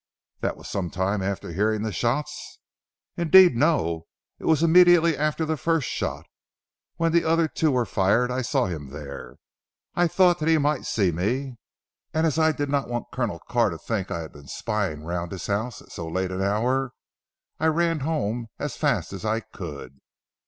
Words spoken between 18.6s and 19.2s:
fast